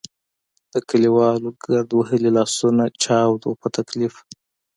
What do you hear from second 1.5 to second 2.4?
ګرد وهلي